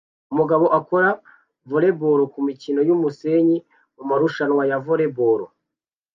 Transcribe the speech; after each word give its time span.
Umugabo 0.33 0.65
akorera 0.77 1.11
volleyball 1.69 2.21
kumikino 2.33 2.79
yumusenyi 2.87 3.57
mumarushanwa 3.95 4.63
ya 4.69 4.77
volley 4.85 5.11
ball 5.15 5.41